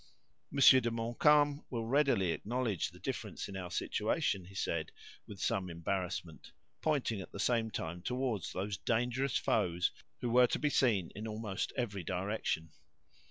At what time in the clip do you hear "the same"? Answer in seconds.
7.31-7.69